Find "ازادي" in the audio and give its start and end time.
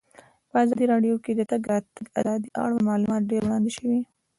0.63-0.85, 2.19-2.49